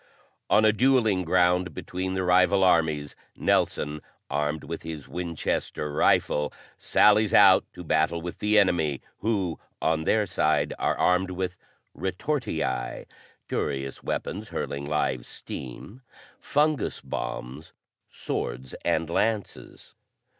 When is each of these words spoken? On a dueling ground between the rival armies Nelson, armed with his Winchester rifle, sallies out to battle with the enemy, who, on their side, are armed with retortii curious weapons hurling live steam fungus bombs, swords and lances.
On 0.49 0.65
a 0.65 0.73
dueling 0.73 1.23
ground 1.23 1.75
between 1.75 2.15
the 2.15 2.23
rival 2.23 2.63
armies 2.63 3.15
Nelson, 3.35 4.01
armed 4.31 4.63
with 4.63 4.81
his 4.81 5.07
Winchester 5.07 5.91
rifle, 5.93 6.51
sallies 6.75 7.35
out 7.35 7.65
to 7.73 7.83
battle 7.83 8.19
with 8.19 8.39
the 8.39 8.57
enemy, 8.57 8.99
who, 9.19 9.59
on 9.79 10.05
their 10.05 10.25
side, 10.25 10.73
are 10.79 10.97
armed 10.97 11.29
with 11.29 11.55
retortii 11.93 13.05
curious 13.47 14.01
weapons 14.01 14.49
hurling 14.49 14.87
live 14.87 15.23
steam 15.23 16.01
fungus 16.39 16.99
bombs, 16.99 17.71
swords 18.09 18.73
and 18.83 19.07
lances. 19.07 19.93